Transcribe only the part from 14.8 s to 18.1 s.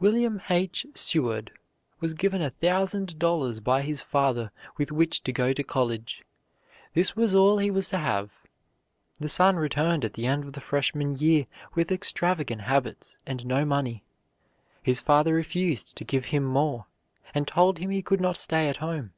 His father refused to give him more, and told him he